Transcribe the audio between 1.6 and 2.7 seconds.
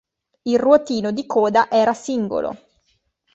era singolo.